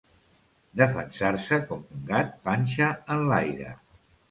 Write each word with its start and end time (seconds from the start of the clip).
Defensar-se 0.79 1.59
com 1.69 1.85
un 1.99 2.03
gat 2.09 2.33
panxa 2.49 2.91
enlaire. 3.19 3.79